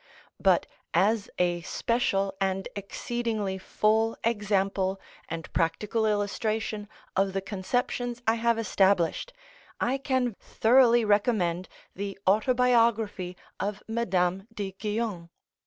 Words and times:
But 0.39 0.65
as 0.95 1.29
a 1.37 1.61
special 1.61 2.33
and 2.41 2.67
exceedingly 2.75 3.59
full 3.59 4.17
example 4.23 4.99
and 5.29 5.53
practical 5.53 6.07
illustration 6.07 6.89
of 7.15 7.33
the 7.33 7.39
conceptions 7.41 8.19
I 8.25 8.33
have 8.33 8.57
established, 8.57 9.31
I 9.79 9.99
can 9.99 10.33
thoroughly 10.39 11.05
recommend 11.05 11.69
the 11.95 12.17
"Autobiography 12.27 13.37
of 13.59 13.83
Madame 13.87 14.47
de 14.51 14.71
Guion." 14.71 15.29